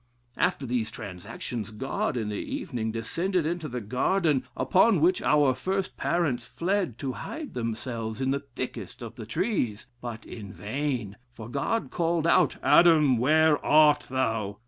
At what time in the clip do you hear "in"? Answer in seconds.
2.17-2.29, 8.19-8.31, 10.25-10.51